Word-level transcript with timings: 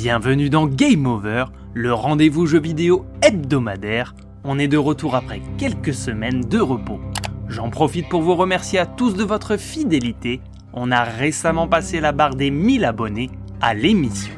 Bienvenue 0.00 0.48
dans 0.48 0.68
Game 0.68 1.06
Over, 1.06 1.46
le 1.74 1.92
rendez-vous 1.92 2.46
jeu 2.46 2.60
vidéo 2.60 3.04
hebdomadaire. 3.20 4.14
On 4.44 4.56
est 4.56 4.68
de 4.68 4.76
retour 4.76 5.16
après 5.16 5.42
quelques 5.58 5.92
semaines 5.92 6.42
de 6.42 6.60
repos. 6.60 7.00
J'en 7.48 7.68
profite 7.68 8.08
pour 8.08 8.22
vous 8.22 8.36
remercier 8.36 8.78
à 8.78 8.86
tous 8.86 9.14
de 9.14 9.24
votre 9.24 9.56
fidélité. 9.56 10.40
On 10.72 10.92
a 10.92 11.02
récemment 11.02 11.66
passé 11.66 11.98
la 11.98 12.12
barre 12.12 12.36
des 12.36 12.52
1000 12.52 12.84
abonnés 12.84 13.28
à 13.60 13.74
l'émission. 13.74 14.32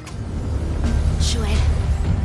Joël, 1.20 1.50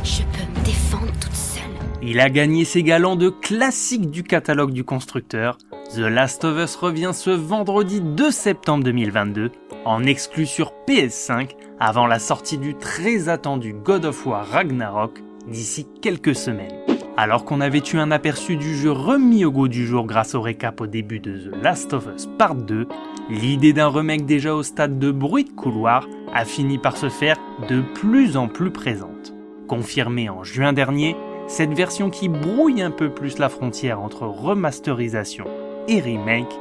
je 0.02 0.22
peux 0.22 0.58
me 0.58 0.64
défendre 0.64 1.12
toute 1.20 1.34
seule. 1.34 1.64
Il 2.00 2.20
a 2.20 2.30
gagné 2.30 2.64
ses 2.64 2.82
galants 2.82 3.16
de 3.16 3.28
classique 3.28 4.10
du 4.10 4.22
catalogue 4.22 4.72
du 4.72 4.82
constructeur. 4.82 5.58
The 5.94 5.98
Last 5.98 6.42
of 6.46 6.58
Us 6.58 6.74
revient 6.74 7.12
ce 7.12 7.30
vendredi 7.30 8.00
2 8.00 8.30
septembre 8.30 8.84
2022 8.84 9.52
en 9.84 10.04
exclu 10.04 10.46
sur 10.46 10.72
PS5 10.88 11.50
avant 11.78 12.06
la 12.06 12.18
sortie 12.18 12.58
du 12.58 12.74
très 12.74 13.28
attendu 13.28 13.74
God 13.74 14.06
of 14.06 14.26
War 14.26 14.46
Ragnarok 14.46 15.22
d'ici 15.46 15.86
quelques 16.00 16.34
semaines. 16.34 16.72
Alors 17.16 17.44
qu'on 17.44 17.60
avait 17.60 17.82
eu 17.92 17.96
un 17.96 18.10
aperçu 18.10 18.56
du 18.56 18.76
jeu 18.76 18.90
remis 18.90 19.44
au 19.44 19.50
goût 19.50 19.68
du 19.68 19.86
jour 19.86 20.06
grâce 20.06 20.34
au 20.34 20.42
récap 20.42 20.80
au 20.80 20.86
début 20.86 21.20
de 21.20 21.36
The 21.36 21.62
Last 21.62 21.94
of 21.94 22.08
Us 22.14 22.28
Part 22.38 22.56
2, 22.56 22.86
l'idée 23.30 23.72
d'un 23.72 23.88
remake 23.88 24.26
déjà 24.26 24.54
au 24.54 24.62
stade 24.62 24.98
de 24.98 25.10
bruit 25.10 25.44
de 25.44 25.50
couloir 25.50 26.06
a 26.34 26.44
fini 26.44 26.78
par 26.78 26.96
se 26.96 27.08
faire 27.08 27.36
de 27.68 27.80
plus 27.94 28.36
en 28.36 28.48
plus 28.48 28.70
présente. 28.70 29.32
Confirmée 29.66 30.28
en 30.28 30.44
juin 30.44 30.72
dernier, 30.72 31.16
cette 31.46 31.72
version 31.72 32.10
qui 32.10 32.28
brouille 32.28 32.82
un 32.82 32.90
peu 32.90 33.08
plus 33.08 33.38
la 33.38 33.48
frontière 33.48 34.00
entre 34.00 34.26
remasterisation 34.26 35.44
et 35.88 36.00
remake 36.00 36.52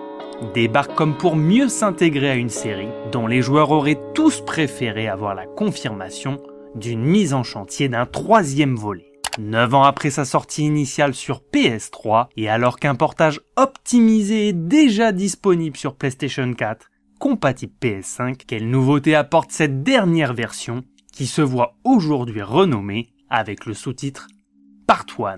débarque 0.54 0.96
comme 0.96 1.16
pour 1.16 1.36
mieux 1.36 1.70
s'intégrer 1.70 2.30
à 2.30 2.36
une 2.36 2.50
série 2.50 2.90
dont 3.12 3.28
les 3.28 3.42
joueurs 3.42 3.72
auraient 3.72 4.02
tous 4.14 4.42
préféré 4.42 5.08
avoir 5.08 5.36
la 5.36 5.46
confirmation 5.46 6.38
d'une 6.76 7.04
mise 7.04 7.34
en 7.34 7.44
chantier 7.44 7.90
d'un 7.90 8.06
troisième 8.06 8.76
volet. 8.76 9.12
Neuf 9.38 9.74
ans 9.74 9.84
après 9.84 10.10
sa 10.10 10.26
sortie 10.26 10.66
initiale 10.66 11.14
sur 11.14 11.42
PS3, 11.54 12.28
et 12.38 12.50
alors 12.50 12.80
qu'un 12.80 12.96
portage 12.96 13.42
optimisé 13.58 14.50
est 14.50 14.54
déjà 14.54 15.12
disponible 15.12 15.76
sur 15.76 15.96
PlayStation 15.96 16.54
4, 16.54 16.90
compatible 17.20 17.74
PS5, 17.82 18.36
quelle 18.48 18.70
nouveauté 18.70 19.16
apporte 19.16 19.52
cette 19.52 19.84
dernière 19.84 20.34
version 20.34 20.84
qui 21.12 21.28
se 21.28 21.42
voit 21.42 21.76
aujourd'hui 21.84 22.42
renommée 22.42 23.10
avec 23.30 23.66
le 23.66 23.74
sous-titre 23.74 24.28
Part 24.88 25.06
1. 25.18 25.36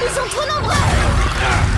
Ils 0.00 0.10
sont 0.10 0.28
trop 0.30 0.46
nombreux 0.54 1.77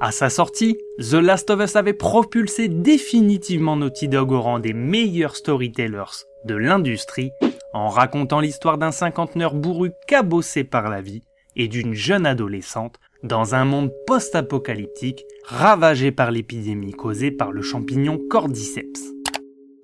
À 0.00 0.12
sa 0.12 0.28
sortie, 0.28 0.76
The 0.98 1.14
Last 1.14 1.48
of 1.48 1.60
Us 1.60 1.76
avait 1.76 1.94
propulsé 1.94 2.68
définitivement 2.68 3.76
Naughty 3.76 4.08
Dog 4.08 4.32
au 4.32 4.42
rang 4.42 4.58
des 4.58 4.74
meilleurs 4.74 5.36
storytellers 5.36 6.26
de 6.44 6.54
l'industrie 6.54 7.30
en 7.72 7.88
racontant 7.88 8.40
l'histoire 8.40 8.76
d'un 8.76 8.90
cinquantenaire 8.90 9.54
bourru 9.54 9.92
cabossé 10.06 10.64
par 10.64 10.90
la 10.90 11.00
vie 11.00 11.22
et 11.56 11.68
d'une 11.68 11.94
jeune 11.94 12.26
adolescente 12.26 12.98
dans 13.22 13.54
un 13.54 13.64
monde 13.64 13.92
post-apocalyptique 14.06 15.24
ravagé 15.44 16.10
par 16.10 16.30
l'épidémie 16.30 16.92
causée 16.92 17.30
par 17.30 17.52
le 17.52 17.62
champignon 17.62 18.20
Cordyceps. 18.28 19.14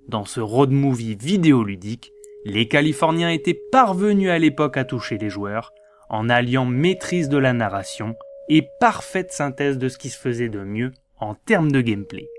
Dans 0.08 0.26
ce 0.26 0.40
road 0.40 0.72
movie 0.72 1.14
vidéoludique, 1.14 2.12
les 2.44 2.68
Californiens 2.68 3.30
étaient 3.30 3.60
parvenus 3.72 4.30
à 4.30 4.38
l'époque 4.38 4.76
à 4.76 4.84
toucher 4.84 5.16
les 5.16 5.30
joueurs 5.30 5.72
en 6.08 6.28
alliant 6.28 6.64
maîtrise 6.64 7.28
de 7.28 7.38
la 7.38 7.52
narration 7.52 8.14
et 8.48 8.66
parfaite 8.80 9.32
synthèse 9.32 9.78
de 9.78 9.88
ce 9.88 9.98
qui 9.98 10.08
se 10.08 10.18
faisait 10.18 10.48
de 10.48 10.60
mieux 10.60 10.92
en 11.20 11.34
termes 11.34 11.70
de 11.70 11.80
gameplay. 11.80 12.30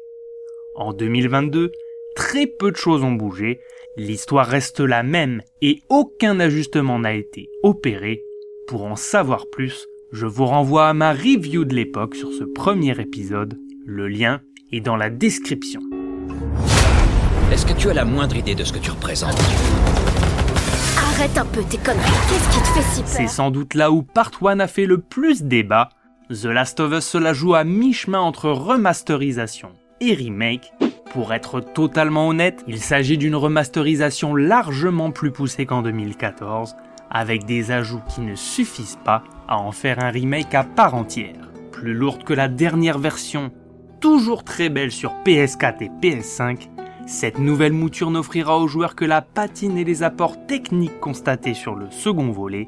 En 0.75 0.93
2022, 0.93 1.71
très 2.15 2.47
peu 2.47 2.71
de 2.71 2.77
choses 2.77 3.03
ont 3.03 3.11
bougé, 3.11 3.59
l'histoire 3.97 4.47
reste 4.47 4.79
la 4.79 5.03
même 5.03 5.41
et 5.61 5.81
aucun 5.89 6.39
ajustement 6.39 6.99
n'a 6.99 7.13
été 7.13 7.49
opéré. 7.63 8.23
Pour 8.67 8.85
en 8.85 8.95
savoir 8.95 9.45
plus, 9.51 9.87
je 10.11 10.25
vous 10.25 10.45
renvoie 10.45 10.87
à 10.87 10.93
ma 10.93 11.11
review 11.11 11.65
de 11.65 11.75
l'époque 11.75 12.15
sur 12.15 12.31
ce 12.33 12.43
premier 12.43 12.99
épisode, 12.99 13.57
le 13.85 14.07
lien 14.07 14.41
est 14.71 14.81
dans 14.81 14.95
la 14.95 15.09
description. 15.09 15.81
Est-ce 17.51 17.65
que 17.65 17.73
tu 17.73 17.89
as 17.89 17.93
la 17.93 18.05
moindre 18.05 18.35
idée 18.35 18.55
de 18.55 18.63
ce 18.63 18.73
que 18.73 18.79
tu 18.79 18.91
représentes? 18.91 19.39
C'est 23.05 23.27
sans 23.27 23.51
doute 23.51 23.73
là 23.73 23.91
où 23.91 24.03
Part 24.03 24.31
1 24.41 24.61
a 24.61 24.67
fait 24.67 24.85
le 24.85 24.99
plus 24.99 25.43
débat. 25.43 25.89
The 26.29 26.45
Last 26.45 26.79
of 26.79 26.93
Us 26.93 27.05
se 27.05 27.17
la 27.17 27.33
joue 27.33 27.55
à 27.55 27.65
mi-chemin 27.65 28.21
entre 28.21 28.49
remasterisation 28.49 29.73
et 29.99 30.13
remake. 30.13 30.71
Pour 31.11 31.33
être 31.33 31.59
totalement 31.59 32.29
honnête, 32.29 32.63
il 32.69 32.79
s'agit 32.79 33.17
d'une 33.17 33.35
remasterisation 33.35 34.33
largement 34.33 35.11
plus 35.11 35.31
poussée 35.31 35.65
qu'en 35.65 35.81
2014, 35.81 36.77
avec 37.11 37.43
des 37.43 37.71
ajouts 37.71 38.01
qui 38.07 38.21
ne 38.21 38.35
suffisent 38.35 38.99
pas 39.03 39.23
à 39.49 39.57
en 39.57 39.73
faire 39.73 40.01
un 40.01 40.11
remake 40.11 40.55
à 40.55 40.63
part 40.63 40.95
entière. 40.95 41.51
Plus 41.73 41.95
lourde 41.95 42.23
que 42.23 42.33
la 42.33 42.47
dernière 42.47 42.97
version, 42.97 43.51
toujours 43.99 44.45
très 44.45 44.69
belle 44.69 44.91
sur 44.91 45.13
PS4 45.25 45.83
et 45.83 45.91
PS5, 46.01 46.69
cette 47.09 47.39
nouvelle 47.39 47.73
mouture 47.73 48.11
n'offrira 48.11 48.59
aux 48.59 48.67
joueurs 48.67 48.93
que 48.93 49.03
la 49.03 49.23
patine 49.23 49.79
et 49.79 49.83
les 49.83 50.03
apports 50.03 50.45
techniques 50.45 50.99
constatés 50.99 51.55
sur 51.55 51.73
le 51.73 51.89
second 51.89 52.29
volet. 52.29 52.67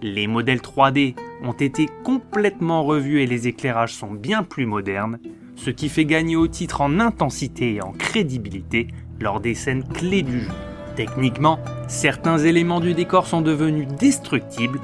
Les 0.00 0.28
modèles 0.28 0.60
3D 0.60 1.16
ont 1.42 1.54
été 1.54 1.88
complètement 2.04 2.84
revus 2.84 3.20
et 3.20 3.26
les 3.26 3.48
éclairages 3.48 3.92
sont 3.92 4.12
bien 4.12 4.44
plus 4.44 4.64
modernes, 4.64 5.18
ce 5.56 5.70
qui 5.70 5.88
fait 5.88 6.04
gagner 6.04 6.36
au 6.36 6.46
titre 6.46 6.82
en 6.82 7.00
intensité 7.00 7.74
et 7.74 7.82
en 7.82 7.90
crédibilité 7.90 8.86
lors 9.18 9.40
des 9.40 9.56
scènes 9.56 9.82
clés 9.82 10.22
du 10.22 10.38
jeu. 10.38 10.52
Techniquement, 10.94 11.58
certains 11.88 12.38
éléments 12.38 12.80
du 12.80 12.94
décor 12.94 13.26
sont 13.26 13.42
devenus 13.42 13.88
destructibles. 13.98 14.80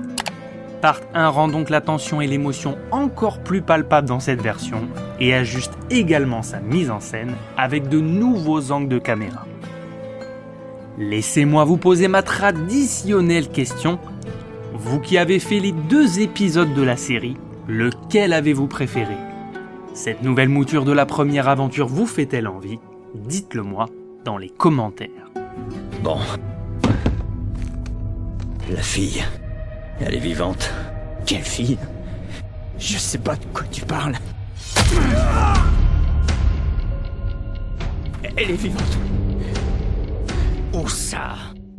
Part 0.81 1.01
1 1.15 1.29
rend 1.29 1.49
donc 1.49 1.71
la 1.71 1.81
tension 1.81 2.21
et 2.21 2.27
l'émotion 2.27 2.77
encore 2.91 3.39
plus 3.41 3.63
palpables 3.63 4.09
dans 4.09 4.21
cette 4.21 4.43
version 4.43 4.83
et 5.19 5.33
ajuste 5.33 5.73
également 5.91 6.43
sa 6.43 6.61
mise 6.61 6.91
en 6.91 7.01
scène 7.01 7.35
avec 7.57 7.89
de 7.89 7.99
nouveaux 7.99 8.73
angles 8.73 8.89
de 8.89 8.99
caméra. 8.99 9.47
Laissez-moi 10.99 11.65
vous 11.65 11.77
poser 11.79 12.09
ma 12.09 12.23
traditionnelle 12.23 13.49
question. 13.49 13.99
Vous 14.75 15.01
qui 15.01 15.19
avez 15.19 15.39
fait 15.39 15.61
les 15.61 15.73
deux 15.73 16.21
épisodes 16.21 16.75
de 16.75 16.83
la 16.83 16.97
série, 16.97 17.37
lequel 17.69 18.33
avez-vous 18.33 18.67
préféré? 18.67 19.17
Cette 19.95 20.23
nouvelle 20.23 20.51
mouture 20.51 20.85
de 20.85 20.93
la 20.93 21.07
première 21.07 21.49
aventure 21.49 21.89
vous 21.89 22.07
fait-elle 22.07 22.49
envie? 22.49 22.79
Dites-le 23.15 23.63
moi 23.63 23.87
dans 24.25 24.37
les 24.37 24.51
commentaires. 24.51 25.31
Bon. 26.03 26.19
La 28.71 28.83
fille. 28.83 29.23
Elle 29.99 30.15
est 30.15 30.21
vivante. 30.21 30.73
Quelle 31.25 31.43
fille? 31.43 31.79
Je 32.79 32.99
sais 32.99 33.19
pas 33.19 33.35
de 33.35 33.45
quoi 33.55 33.65
tu 33.71 33.85
parles. 33.85 34.15
Elle 38.37 38.51
est 38.51 38.61
vivante. 38.61 38.99
Où 40.75 40.87
ça? 40.89 41.35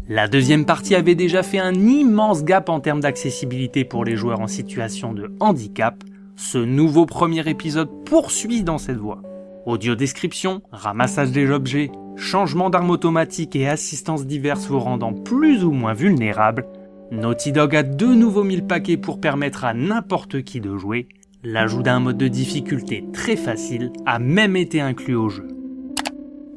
La 0.09 0.27
deuxième 0.27 0.65
partie 0.65 0.95
avait 0.95 1.13
déjà 1.13 1.43
fait 1.43 1.59
un 1.59 1.75
immense 1.75 2.43
gap 2.43 2.69
en 2.69 2.79
termes 2.79 3.01
d'accessibilité 3.01 3.83
pour 3.85 4.03
les 4.03 4.15
joueurs 4.15 4.39
en 4.39 4.47
situation 4.47 5.13
de 5.13 5.31
handicap. 5.39 6.03
Ce 6.35 6.57
nouveau 6.57 7.05
premier 7.05 7.47
épisode 7.47 7.89
poursuit 8.05 8.63
dans 8.63 8.79
cette 8.79 8.97
voie. 8.97 9.21
Audio 9.67 9.95
description, 9.95 10.61
ramassage 10.71 11.31
des 11.31 11.51
objets, 11.51 11.91
changement 12.15 12.69
d'armes 12.69 12.89
automatiques 12.89 13.55
et 13.55 13.67
assistances 13.67 14.25
diverses 14.25 14.67
vous 14.67 14.79
rendant 14.79 15.13
plus 15.13 15.63
ou 15.63 15.71
moins 15.71 15.93
vulnérables, 15.93 16.65
Naughty 17.11 17.53
Dog 17.53 17.73
a 17.73 17.83
de 17.83 18.05
nouveaux 18.05 18.43
mille 18.43 18.65
paquets 18.65 18.97
pour 18.97 19.21
permettre 19.21 19.63
à 19.63 19.73
n'importe 19.73 20.41
qui 20.43 20.59
de 20.59 20.75
jouer. 20.75 21.07
L'ajout 21.43 21.81
d'un 21.81 22.01
mode 22.01 22.17
de 22.17 22.27
difficulté 22.27 23.05
très 23.13 23.37
facile 23.37 23.93
a 24.05 24.19
même 24.19 24.57
été 24.57 24.81
inclus 24.81 25.15
au 25.15 25.29
jeu. 25.29 25.47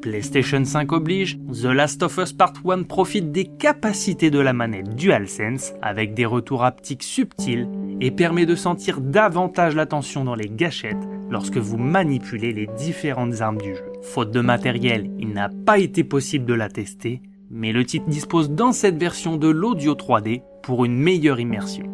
PlayStation 0.01 0.65
5 0.65 0.91
oblige, 0.91 1.39
The 1.53 1.65
Last 1.65 2.03
of 2.03 2.17
Us 2.17 2.33
Part 2.33 2.53
1 2.67 2.83
profite 2.83 3.31
des 3.31 3.45
capacités 3.45 4.29
de 4.29 4.39
la 4.39 4.51
manette 4.51 4.95
DualSense 4.95 5.73
avec 5.81 6.15
des 6.15 6.25
retours 6.25 6.65
haptiques 6.65 7.03
subtils 7.03 7.69
et 8.01 8.11
permet 8.11 8.45
de 8.45 8.55
sentir 8.55 8.99
davantage 8.99 9.75
la 9.75 9.85
tension 9.85 10.25
dans 10.25 10.35
les 10.35 10.49
gâchettes 10.49 11.07
lorsque 11.29 11.57
vous 11.57 11.77
manipulez 11.77 12.51
les 12.51 12.67
différentes 12.77 13.39
armes 13.41 13.61
du 13.61 13.75
jeu. 13.75 13.85
Faute 14.01 14.31
de 14.31 14.41
matériel, 14.41 15.11
il 15.19 15.29
n'a 15.29 15.49
pas 15.49 15.77
été 15.77 16.03
possible 16.03 16.45
de 16.45 16.55
la 16.55 16.67
tester, 16.67 17.21
mais 17.51 17.71
le 17.71 17.85
titre 17.85 18.07
dispose 18.07 18.49
dans 18.49 18.71
cette 18.71 18.97
version 18.97 19.37
de 19.37 19.49
l'audio 19.49 19.93
3D 19.93 20.41
pour 20.61 20.85
une 20.85 20.97
meilleure 20.97 21.39
immersion. 21.39 21.85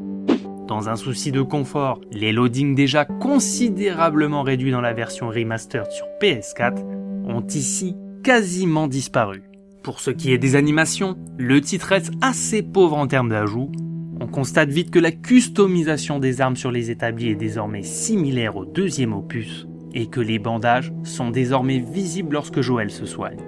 Dans 0.68 0.90
un 0.90 0.98
souci 0.98 1.32
de 1.32 1.42
confort, 1.42 2.02
les 2.12 2.34
loadings 2.34 2.76
déjà 2.76 3.06
considérablement 3.06 4.44
réduits 4.44 4.72
dans 4.72 4.82
la 4.82 4.94
version 4.94 5.30
remastered 5.30 5.90
sur 5.92 6.06
PS4 6.22 6.84
ont 7.26 7.46
ici 7.48 7.96
quasiment 8.24 8.88
disparu. 8.88 9.44
Pour 9.82 10.02
ce 10.02 10.12
qui 10.12 10.34
est 10.34 10.38
des 10.38 10.58
animations, 10.58 11.16
le 11.38 11.62
titre 11.62 11.88
reste 11.88 12.12
assez 12.22 12.62
pauvre 12.62 12.98
en 12.98 13.08
termes 13.08 13.30
d'ajouts. 13.30 13.72
On 14.20 14.28
constate 14.28 14.70
vite 14.70 14.92
que 14.92 15.00
la 15.00 15.12
customisation 15.12 16.20
des 16.20 16.42
armes 16.42 16.58
sur 16.58 16.72
les 16.72 16.92
établis 16.92 17.30
est 17.30 17.36
désormais 17.36 17.84
similaire 17.84 18.58
au 18.58 18.66
deuxième 18.66 19.14
opus, 19.14 19.68
et 19.94 20.08
que 20.08 20.20
les 20.20 20.40
bandages 20.40 20.92
sont 21.04 21.30
désormais 21.30 21.80
visibles 21.80 22.34
lorsque 22.34 22.60
Joël 22.60 22.92
se 22.92 23.06
soigne. 23.06 23.40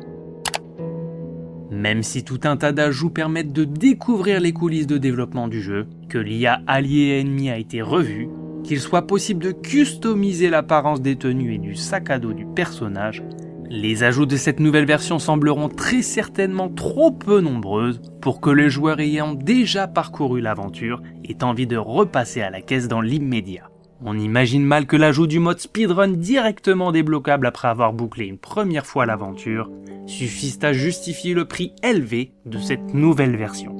Même 1.79 2.03
si 2.03 2.25
tout 2.25 2.41
un 2.43 2.57
tas 2.57 2.73
d'ajouts 2.73 3.09
permettent 3.09 3.53
de 3.53 3.63
découvrir 3.63 4.41
les 4.41 4.51
coulisses 4.51 4.85
de 4.85 4.97
développement 4.97 5.47
du 5.47 5.61
jeu, 5.61 5.87
que 6.09 6.17
l'IA 6.17 6.61
allié 6.67 7.03
et 7.03 7.19
ennemi 7.21 7.49
a 7.49 7.57
été 7.57 7.81
revu, 7.81 8.27
qu'il 8.65 8.81
soit 8.81 9.07
possible 9.07 9.41
de 9.41 9.53
customiser 9.53 10.49
l'apparence 10.49 11.01
des 11.01 11.15
tenues 11.15 11.53
et 11.53 11.57
du 11.57 11.75
sac 11.75 12.09
à 12.09 12.19
dos 12.19 12.33
du 12.33 12.45
personnage, 12.45 13.23
les 13.69 14.03
ajouts 14.03 14.25
de 14.25 14.35
cette 14.35 14.59
nouvelle 14.59 14.83
version 14.83 15.19
sembleront 15.19 15.69
très 15.69 16.01
certainement 16.01 16.67
trop 16.67 17.11
peu 17.11 17.39
nombreuses 17.39 18.01
pour 18.19 18.41
que 18.41 18.49
le 18.49 18.67
joueur 18.67 18.99
ayant 18.99 19.33
déjà 19.33 19.87
parcouru 19.87 20.41
l'aventure 20.41 21.01
ait 21.23 21.45
envie 21.45 21.67
de 21.67 21.77
repasser 21.77 22.41
à 22.41 22.49
la 22.49 22.59
caisse 22.59 22.89
dans 22.89 22.99
l'immédiat. 22.99 23.69
On 24.03 24.19
imagine 24.19 24.65
mal 24.65 24.85
que 24.85 24.97
l'ajout 24.97 25.27
du 25.27 25.39
mode 25.39 25.59
speedrun 25.59 26.09
directement 26.09 26.91
débloquable 26.91 27.45
après 27.47 27.69
avoir 27.69 27.93
bouclé 27.93 28.25
une 28.25 28.37
première 28.37 28.85
fois 28.85 29.05
l'aventure 29.05 29.69
suffise 30.09 30.59
à 30.63 30.73
justifier 30.73 31.33
le 31.33 31.45
prix 31.45 31.73
élevé 31.83 32.33
de 32.45 32.59
cette 32.59 32.93
nouvelle 32.93 33.37
version. 33.37 33.75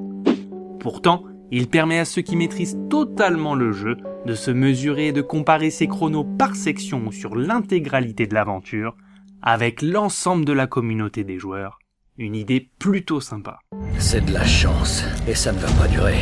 Pourtant, 0.80 1.24
il 1.52 1.68
permet 1.68 2.00
à 2.00 2.06
ceux 2.06 2.22
qui 2.22 2.36
maîtrisent 2.36 2.78
totalement 2.90 3.56
le 3.56 3.72
jeu 3.72 3.98
de 4.26 4.34
se 4.34 4.52
mesurer 4.52 5.08
et 5.08 5.12
de 5.12 5.22
comparer 5.22 5.72
ses 5.72 5.88
chronos 5.88 6.26
par 6.38 6.56
section 6.56 7.08
ou 7.08 7.12
sur 7.12 7.36
l'intégralité 7.36 8.28
de 8.28 8.34
l'aventure 8.34 8.96
avec 9.42 9.82
l'ensemble 9.82 10.46
de 10.46 10.54
la 10.54 10.68
communauté 10.68 11.24
des 11.24 11.40
joueurs. 11.40 11.80
Une 12.18 12.36
idée 12.36 12.70
plutôt 12.80 13.22
sympa. 13.22 13.60
C'est 13.98 14.26
de 14.26 14.34
la 14.34 14.46
chance, 14.46 15.04
et 15.28 15.36
ça 15.36 15.54
ne 15.54 15.60
va 15.60 15.72
pas 15.72 15.88
durer. 15.88 16.18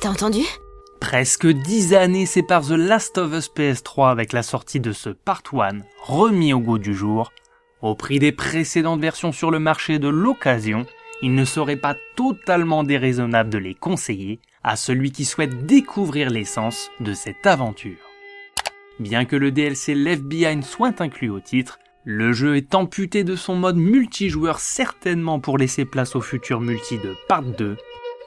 T'as 0.00 0.10
entendu? 0.10 0.42
Presque 1.00 1.46
10 1.46 1.94
années 1.94 2.26
séparent 2.26 2.66
The 2.66 2.72
Last 2.72 3.18
of 3.18 3.32
Us 3.32 3.50
PS3 3.50 4.10
avec 4.10 4.32
la 4.32 4.42
sortie 4.42 4.80
de 4.80 4.92
ce 4.92 5.10
Part 5.10 5.42
1 5.52 5.80
remis 6.02 6.52
au 6.52 6.60
goût 6.60 6.78
du 6.78 6.94
jour. 6.94 7.32
Au 7.82 7.94
prix 7.94 8.18
des 8.18 8.30
précédentes 8.30 9.00
versions 9.00 9.32
sur 9.32 9.50
le 9.50 9.58
marché 9.58 9.98
de 9.98 10.08
l'occasion, 10.08 10.86
il 11.22 11.34
ne 11.34 11.44
serait 11.44 11.76
pas 11.76 11.96
totalement 12.14 12.84
déraisonnable 12.84 13.50
de 13.50 13.58
les 13.58 13.74
conseiller 13.74 14.38
à 14.62 14.76
celui 14.76 15.10
qui 15.10 15.24
souhaite 15.24 15.66
découvrir 15.66 16.30
l'essence 16.30 16.90
de 17.00 17.12
cette 17.12 17.46
aventure. 17.46 17.98
Bien 19.00 19.24
que 19.24 19.36
le 19.36 19.50
DLC 19.50 19.94
Left 19.94 20.22
Behind 20.22 20.62
soit 20.62 21.00
inclus 21.00 21.30
au 21.30 21.40
titre, 21.40 21.80
le 22.04 22.32
jeu 22.32 22.56
est 22.56 22.74
amputé 22.74 23.24
de 23.24 23.34
son 23.36 23.56
mode 23.56 23.76
multijoueur 23.76 24.60
certainement 24.60 25.40
pour 25.40 25.58
laisser 25.58 25.86
place 25.86 26.14
au 26.14 26.20
futur 26.20 26.60
multi 26.60 26.98
de 26.98 27.16
Part 27.26 27.42
2. 27.42 27.76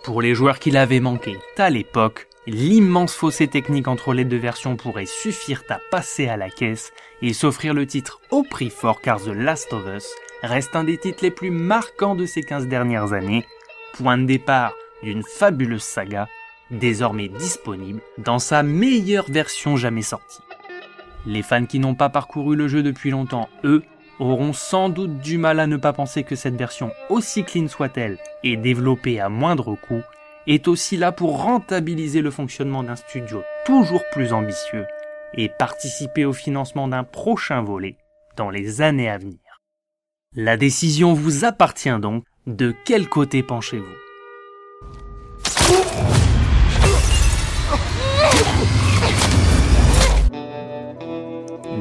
Pour 0.04 0.22
les 0.22 0.36
joueurs 0.36 0.60
qui 0.60 0.72
l'avaient 0.72 1.00
manqué 1.00 1.38
à 1.58 1.70
l'époque, 1.70 2.28
l'immense 2.48 3.14
fossé 3.14 3.48
technique 3.48 3.88
entre 3.88 4.14
les 4.14 4.26
deux 4.26 4.38
versions 4.38 4.76
pourrait 4.76 5.06
suffire 5.06 5.64
à 5.70 5.80
passer 5.92 6.28
à 6.28 6.38
la 6.38 6.50
caisse 6.50 6.92
et 7.22 7.34
s'offrir 7.34 7.74
le 7.74 7.88
titre 7.88 8.20
au 8.32 8.44
prix 8.44 8.70
fort 8.70 9.02
car 9.02 9.22
The 9.22 9.28
Last 9.28 9.72
of 9.74 9.86
Us 9.88 10.08
reste 10.44 10.76
un 10.76 10.84
des 10.84 10.98
titres 10.98 11.24
les 11.24 11.32
plus 11.32 11.52
marquants 11.52 12.16
de 12.16 12.26
ces 12.26 12.44
15 12.44 12.68
dernières 12.68 13.14
années, 13.14 13.46
point 13.94 14.18
de 14.18 14.26
départ 14.26 14.74
d'une 15.04 15.24
fabuleuse 15.24 15.84
saga, 15.84 16.28
désormais 16.70 17.30
disponible 17.30 18.02
dans 18.18 18.40
sa 18.40 18.64
meilleure 18.64 19.30
version 19.30 19.78
jamais 19.78 20.02
sortie. 20.02 20.42
Les 21.26 21.42
fans 21.42 21.66
qui 21.66 21.80
n'ont 21.80 21.96
pas 21.96 22.10
parcouru 22.10 22.56
le 22.56 22.68
jeu 22.68 22.84
depuis 22.84 23.10
longtemps, 23.10 23.48
eux, 23.64 23.84
auront 24.20 24.54
sans 24.54 24.90
doute 24.90 25.20
du 25.20 25.38
mal 25.38 25.60
à 25.60 25.68
ne 25.68 25.78
pas 25.78 25.94
penser 25.94 26.24
que 26.24 26.36
cette 26.36 26.56
version, 26.56 26.92
aussi 27.10 27.44
clean 27.44 27.68
soit-elle, 27.68 28.18
et 28.44 28.58
développée 28.58 29.20
à 29.20 29.30
moindre 29.30 29.76
coût, 29.76 30.04
est 30.48 30.68
aussi 30.68 30.98
là 30.98 31.12
pour 31.12 31.42
rentabiliser 31.42 32.22
le 32.22 32.32
fonctionnement 32.32 32.84
d'un 32.84 32.96
studio 32.96 33.44
toujours 33.66 34.04
plus 34.12 34.34
ambitieux 34.34 34.86
et 35.36 35.50
participer 35.50 36.26
au 36.26 36.34
financement 36.34 36.88
d'un 36.88 37.04
prochain 37.04 37.62
volet 37.62 37.98
dans 38.36 38.50
les 38.50 38.82
années 38.82 39.10
à 39.10 39.18
venir. 39.18 39.40
La 40.36 40.58
décision 40.58 41.14
vous 41.14 41.46
appartient 41.46 42.00
donc, 42.00 42.24
de 42.48 42.74
quel 42.86 43.08
côté 43.08 43.44
penchez-vous? 43.44 43.86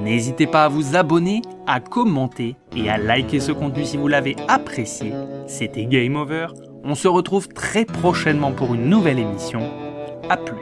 N'hésitez 0.03 0.47
pas 0.47 0.65
à 0.65 0.69
vous 0.69 0.97
abonner, 0.97 1.43
à 1.67 1.81
commenter 1.81 2.57
et 2.77 2.91
à 2.91 2.99
liker 2.99 3.41
ce 3.41 3.53
contenu 3.53 3.85
si 3.85 3.97
vous 3.97 4.09
l'avez 4.09 4.37
apprécié. 4.49 5.13
C'était 5.47 5.87
Game 5.87 6.17
Over. 6.17 6.49
On 6.85 6.95
se 6.95 7.09
retrouve 7.09 7.49
très 7.49 7.85
prochainement 7.85 8.53
pour 8.53 8.75
une 8.75 8.89
nouvelle 8.89 9.19
émission. 9.19 9.61
A 10.29 10.37
plus. 10.37 10.57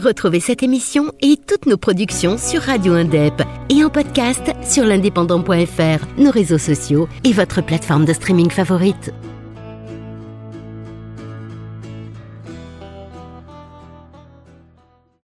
Retrouvez 0.00 0.38
cette 0.38 0.62
émission 0.62 1.12
et 1.20 1.36
toutes 1.36 1.66
nos 1.66 1.76
productions 1.76 2.38
sur 2.38 2.62
Radio 2.62 2.94
Indep 2.94 3.42
et 3.68 3.82
en 3.82 3.90
podcast 3.90 4.52
sur 4.62 4.84
l'indépendant.fr, 4.84 6.06
nos 6.18 6.30
réseaux 6.30 6.58
sociaux 6.58 7.08
et 7.24 7.32
votre 7.32 7.62
plateforme 7.64 8.04
de 8.04 8.12
streaming 8.12 8.50
favorite. 8.50 9.12